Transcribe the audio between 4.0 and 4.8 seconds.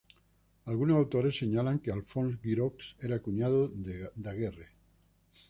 Daguerre.